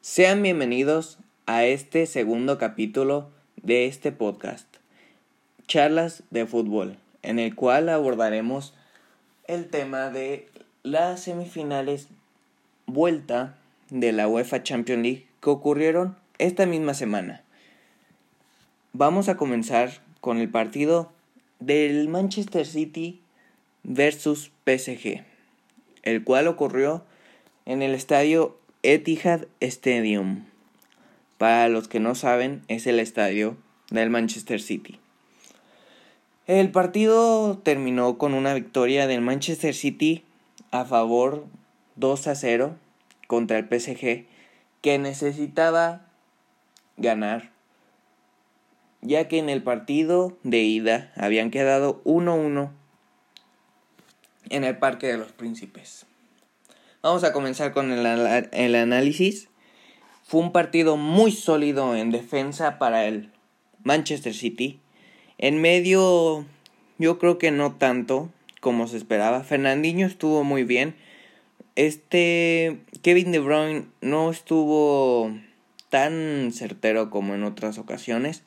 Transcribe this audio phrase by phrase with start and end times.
[0.00, 3.30] Sean bienvenidos a este segundo capítulo
[3.62, 4.68] de este podcast,
[5.66, 8.74] Charlas de Fútbol, en el cual abordaremos
[9.48, 10.48] el tema de
[10.84, 12.06] las semifinales
[12.86, 13.58] vuelta
[13.90, 17.42] de la UEFA Champions League que ocurrieron esta misma semana.
[18.92, 19.90] Vamos a comenzar
[20.20, 21.10] con el partido
[21.58, 23.20] del Manchester City
[23.82, 25.24] versus PSG,
[26.04, 27.04] el cual ocurrió
[27.66, 30.46] en el estadio Etihad Stadium.
[31.36, 33.56] Para los que no saben, es el estadio
[33.90, 34.98] del Manchester City.
[36.46, 40.24] El partido terminó con una victoria del Manchester City
[40.70, 41.46] a favor
[41.96, 42.76] 2 a 0
[43.26, 44.26] contra el PSG
[44.80, 46.06] que necesitaba
[46.96, 47.50] ganar
[49.00, 52.70] ya que en el partido de ida habían quedado 1-1
[54.50, 56.07] en el Parque de los Príncipes.
[57.00, 58.04] Vamos a comenzar con el,
[58.50, 59.48] el, análisis.
[60.24, 63.30] Fue un partido muy sólido en defensa para el
[63.84, 64.80] Manchester City.
[65.38, 66.44] En medio,
[66.98, 69.44] yo creo que no tanto como se esperaba.
[69.44, 70.96] Fernandinho estuvo muy bien.
[71.76, 75.30] Este Kevin De Bruyne no estuvo
[75.90, 78.42] tan certero como en otras ocasiones.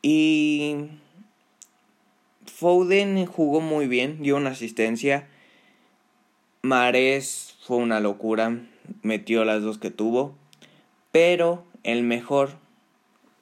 [0.00, 0.88] Y
[2.46, 5.28] Foden jugó muy bien, dio una asistencia.
[6.62, 8.58] Mares fue una locura,
[9.02, 10.34] metió las dos que tuvo.
[11.10, 12.50] Pero el mejor,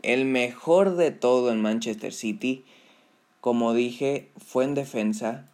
[0.03, 2.65] el mejor de todo en Manchester City,
[3.41, 5.47] como dije, fue en defensa.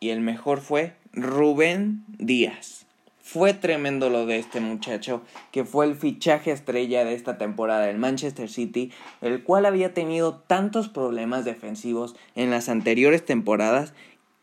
[0.00, 2.86] Y el mejor fue Rubén Díaz.
[3.20, 5.20] Fue tremendo lo de este muchacho,
[5.50, 10.36] que fue el fichaje estrella de esta temporada del Manchester City, el cual había tenido
[10.46, 13.94] tantos problemas defensivos en las anteriores temporadas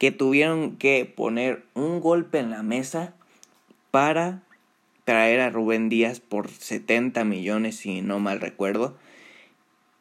[0.03, 3.13] que tuvieron que poner un golpe en la mesa
[3.89, 4.43] para
[5.05, 8.97] traer a Rubén Díaz por 70 millones, si no mal recuerdo.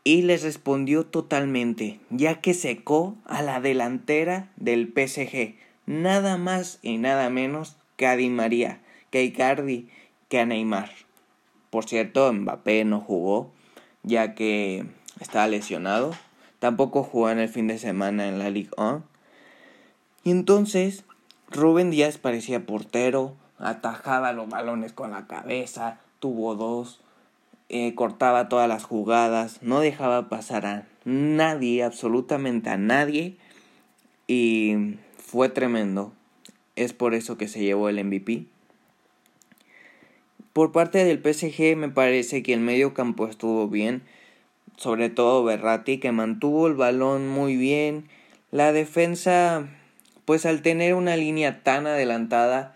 [0.03, 5.55] Y les respondió totalmente, ya que secó a la delantera del PSG,
[5.87, 8.81] nada más y nada menos que a Di María,
[9.11, 9.89] que a Icardi,
[10.29, 10.91] que a Neymar.
[11.71, 13.53] Por cierto, Mbappé no jugó,
[14.03, 14.85] ya que
[15.21, 16.13] estaba lesionado.
[16.59, 19.12] Tampoco jugó en el fin de semana en la Ligue 1.
[20.25, 21.05] Y entonces,
[21.51, 27.01] Rubén Díaz parecía portero, atajaba los balones con la cabeza, tuvo dos,
[27.69, 33.37] eh, cortaba todas las jugadas, no dejaba pasar a nadie, absolutamente a nadie.
[34.29, 36.13] Y fue tremendo.
[36.77, 38.45] Es por eso que se llevó el MVP.
[40.53, 44.03] Por parte del PSG me parece que el medio campo estuvo bien,
[44.77, 48.09] sobre todo Berratti que mantuvo el balón muy bien.
[48.51, 49.67] La defensa,
[50.25, 52.75] pues al tener una línea tan adelantada,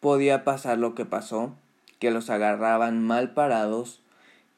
[0.00, 1.54] podía pasar lo que pasó,
[1.98, 4.00] que los agarraban mal parados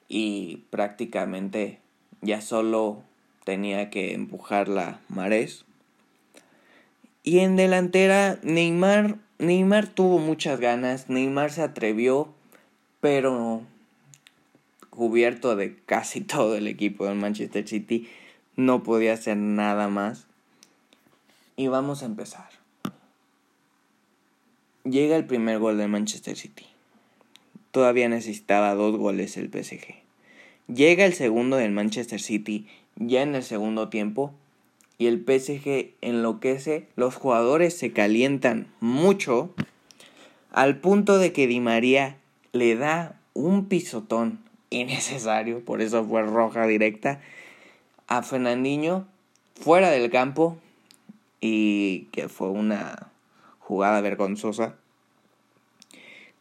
[0.09, 1.81] y prácticamente
[2.21, 3.03] ya solo
[3.45, 5.65] tenía que empujar la Marés.
[7.23, 12.33] Y en delantera, Neymar, Neymar tuvo muchas ganas, Neymar se atrevió,
[13.01, 13.63] pero
[14.91, 18.09] cubierto de casi todo el equipo del Manchester City,
[18.57, 20.28] no podía hacer nada más.
[21.59, 22.49] Y vamos a empezar.
[24.85, 26.67] Llega el primer gol del Manchester City.
[27.73, 29.97] Todavía necesitaba dos goles el PSG.
[30.73, 34.33] Llega el segundo del Manchester City ya en el segundo tiempo
[34.99, 39.53] y el PSG enloquece, los jugadores se calientan mucho
[40.53, 42.19] al punto de que Di María
[42.53, 44.39] le da un pisotón
[44.71, 47.21] innecesario, por eso fue roja directa,
[48.07, 49.09] a Fernandinho
[49.57, 50.57] fuera del campo
[51.41, 53.13] y que fue una
[53.59, 54.77] jugada vergonzosa.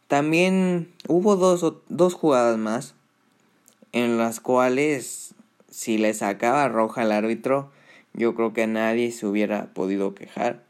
[0.06, 2.94] También hubo dos, dos jugadas más
[3.92, 5.34] en las cuales
[5.70, 7.70] si le sacaba roja al árbitro
[8.14, 10.62] yo creo que nadie se hubiera podido quejar.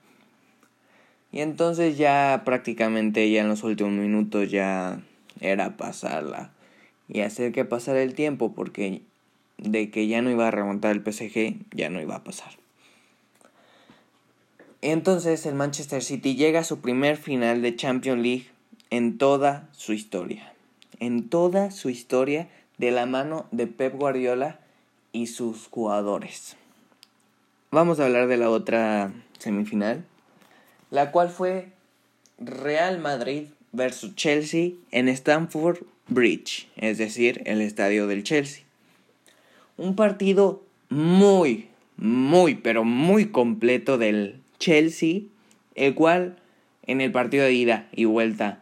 [1.31, 5.01] Y entonces ya prácticamente ya en los últimos minutos ya
[5.41, 6.51] era pasarla
[7.09, 9.03] y hacer que pasara el tiempo porque
[9.57, 12.53] de que ya no iba a remontar el PSG ya no iba a pasar.
[14.81, 18.47] Entonces el Manchester City llega a su primer final de Champions League
[18.91, 20.53] en toda su historia.
[21.01, 22.49] En toda su historia
[22.79, 24.61] de la mano de Pep Guardiola
[25.13, 26.57] y sus jugadores
[27.71, 30.05] vamos a hablar de la otra semifinal,
[30.91, 31.69] la cual fue
[32.39, 35.79] Real Madrid versus Chelsea en Stamford
[36.09, 38.65] Bridge, es decir, el estadio del Chelsea.
[39.77, 45.23] Un partido muy, muy, pero muy completo del Chelsea,
[45.75, 46.37] el cual
[46.87, 48.61] en el partido de ida y vuelta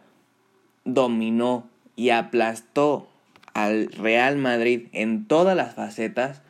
[0.85, 3.07] dominó y aplastó
[3.53, 6.41] al Real Madrid en todas las facetas,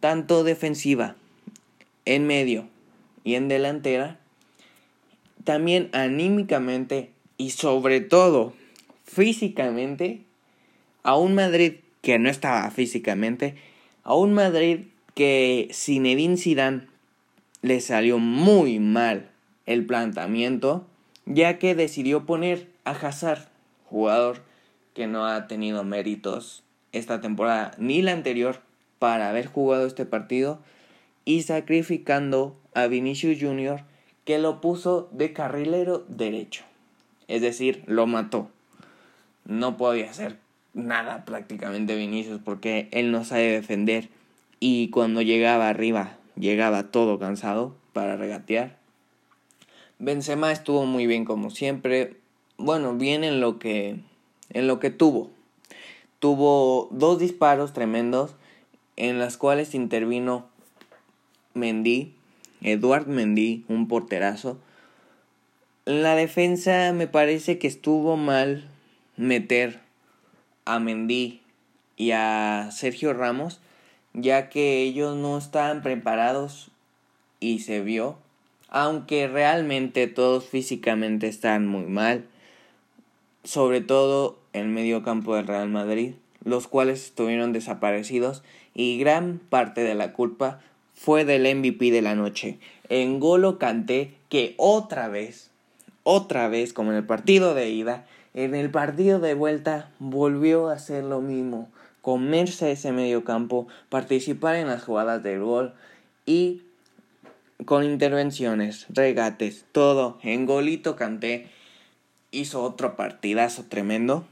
[0.00, 1.16] tanto defensiva,
[2.04, 2.68] en medio
[3.24, 4.18] y en delantera,
[5.44, 8.52] también anímicamente y sobre todo
[9.04, 10.22] físicamente,
[11.02, 13.56] a un Madrid que no estaba físicamente,
[14.04, 14.80] a un Madrid
[15.14, 16.91] que Zinedine Zidane
[17.62, 19.30] le salió muy mal
[19.66, 20.84] el planteamiento,
[21.24, 23.48] ya que decidió poner a Hazard,
[23.86, 24.42] jugador
[24.94, 28.60] que no ha tenido méritos esta temporada ni la anterior
[28.98, 30.60] para haber jugado este partido,
[31.24, 33.84] y sacrificando a Vinicius Jr.,
[34.24, 36.64] que lo puso de carrilero derecho.
[37.28, 38.50] Es decir, lo mató.
[39.44, 40.36] No podía hacer
[40.74, 44.08] nada prácticamente Vinicius porque él no sabe defender
[44.60, 48.78] y cuando llegaba arriba llegaba todo cansado para regatear.
[49.98, 52.16] Benzema estuvo muy bien como siempre.
[52.56, 54.00] Bueno, bien en lo que
[54.50, 55.30] en lo que tuvo.
[56.18, 58.34] Tuvo dos disparos tremendos
[58.96, 60.46] en las cuales intervino
[61.54, 62.14] Mendy,
[62.60, 64.58] Eduard Mendy, un porterazo.
[65.84, 68.68] La defensa me parece que estuvo mal
[69.16, 69.80] meter
[70.64, 71.40] a Mendy
[71.96, 73.60] y a Sergio Ramos,
[74.14, 76.70] ya que ellos no estaban preparados
[77.40, 78.16] y se vio,
[78.68, 82.24] aunque realmente todos físicamente están muy mal,
[83.44, 86.14] sobre todo el medio campo del Real Madrid,
[86.44, 88.42] los cuales estuvieron desaparecidos
[88.74, 90.60] y gran parte de la culpa
[90.94, 92.58] fue del MVP de la noche.
[92.88, 95.50] En Golo Canté que otra vez,
[96.04, 100.74] otra vez como en el partido de ida, en el partido de vuelta volvió a
[100.74, 101.68] hacer lo mismo,
[102.02, 105.74] comerse ese medio campo, participar en las jugadas del gol
[106.26, 106.62] y
[107.64, 110.18] con intervenciones, regates, todo.
[110.22, 111.48] En Golito Canté
[112.32, 114.26] hizo otro partidazo tremendo.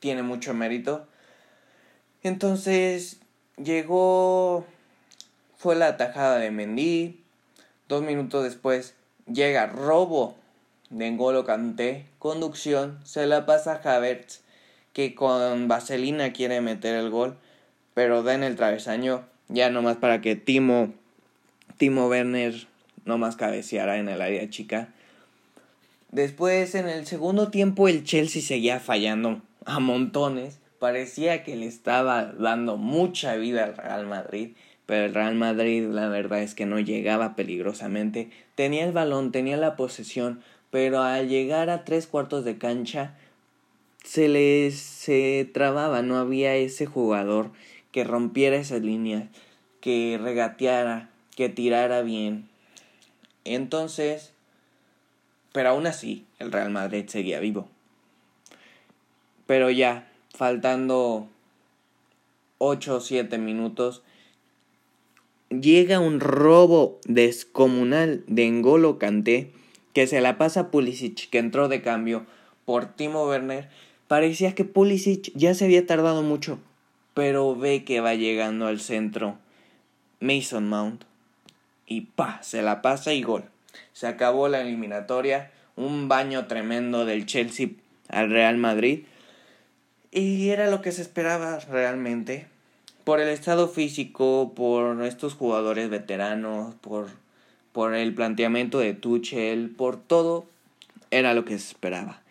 [0.00, 1.06] Tiene mucho mérito.
[2.22, 3.20] Entonces
[3.62, 4.66] llegó,
[5.58, 7.20] fue la atajada de Mendy.
[7.88, 8.94] Dos minutos después
[9.26, 10.36] llega robo
[10.90, 14.40] de N'Golo Kanté, conducción, se la pasa a Havertz,
[14.96, 17.36] que con vaselina quiere meter el gol,
[17.92, 20.94] pero da en el travesaño, ya nomás para que Timo,
[21.76, 22.66] Timo Werner
[23.04, 24.88] nomás cabeceara en el área chica.
[26.12, 30.60] Después, en el segundo tiempo, el Chelsea seguía fallando a montones.
[30.78, 34.52] Parecía que le estaba dando mucha vida al Real Madrid,
[34.86, 38.30] pero el Real Madrid la verdad es que no llegaba peligrosamente.
[38.54, 40.40] Tenía el balón, tenía la posesión,
[40.70, 43.14] pero al llegar a tres cuartos de cancha
[44.06, 47.50] se les se trababa, no había ese jugador
[47.90, 49.24] que rompiera esas líneas,
[49.80, 52.48] que regateara, que tirara bien.
[53.44, 54.32] Entonces,
[55.52, 57.68] pero aún así, el Real Madrid seguía vivo.
[59.46, 61.28] Pero ya, faltando
[62.58, 64.02] 8 o 7 minutos,
[65.50, 69.52] llega un robo descomunal de Engolo Kanté
[69.94, 72.26] que se la pasa a Pulisic, que entró de cambio
[72.66, 73.68] por Timo Werner,
[74.08, 76.58] parecía que Pulisic ya se había tardado mucho,
[77.14, 79.38] pero ve que va llegando al centro
[80.20, 81.04] Mason Mount
[81.86, 83.44] y pa, se la pasa y gol.
[83.92, 87.68] Se acabó la eliminatoria, un baño tremendo del Chelsea
[88.08, 89.04] al Real Madrid
[90.10, 92.46] y era lo que se esperaba realmente
[93.04, 97.08] por el estado físico, por estos jugadores veteranos, por
[97.76, 100.46] por el planteamiento de Tuchel, por todo,
[101.10, 102.22] era lo que se esperaba.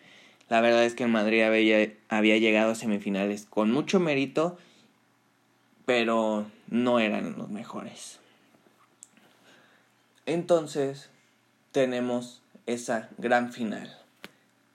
[0.48, 4.56] La verdad es que el Madrid había, había llegado a semifinales con mucho mérito,
[5.84, 8.20] pero no eran los mejores.
[10.24, 11.10] Entonces,
[11.72, 13.96] tenemos esa gran final.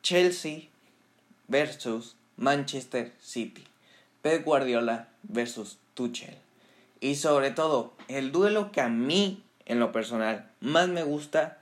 [0.04, 0.70] Chelsea
[1.48, 3.64] versus Manchester City.
[4.22, 6.36] Pep Guardiola versus Tuchel.
[7.00, 11.58] Y sobre todo, el duelo que a mí en lo personal más me gusta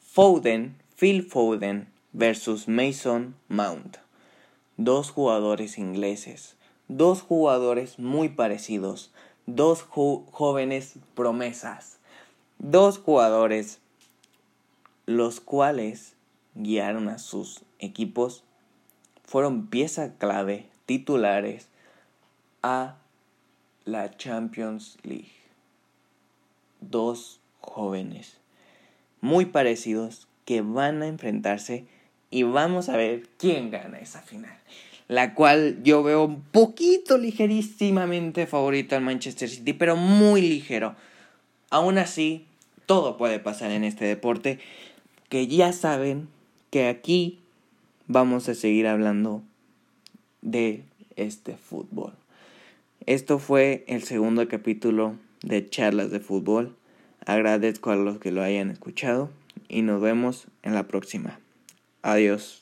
[0.00, 3.98] Foden, Phil Foden versus Mason Mount.
[4.76, 6.56] Dos jugadores ingleses,
[6.88, 9.12] dos jugadores muy parecidos,
[9.46, 11.98] dos jóvenes promesas,
[12.58, 13.80] dos jugadores
[15.06, 16.14] los cuales
[16.54, 18.44] guiaron a sus equipos,
[19.24, 21.68] fueron pieza clave, titulares
[22.62, 22.96] a
[23.84, 25.32] la Champions League.
[26.80, 28.40] Dos jóvenes
[29.20, 31.86] muy parecidos que van a enfrentarse
[32.30, 34.56] y vamos a ver quién gana esa final.
[35.08, 40.94] La cual yo veo un poquito ligerísimamente favorito al Manchester City, pero muy ligero.
[41.68, 42.46] Aún así,
[42.86, 44.60] todo puede pasar en este deporte.
[45.28, 46.28] Que ya saben
[46.70, 47.40] que aquí
[48.06, 49.42] vamos a seguir hablando
[50.42, 50.84] de
[51.16, 52.12] este fútbol.
[53.06, 56.76] Esto fue el segundo capítulo de charlas de fútbol.
[57.26, 59.30] Agradezco a los que lo hayan escuchado
[59.68, 61.40] y nos vemos en la próxima.
[62.02, 62.60] Adiós.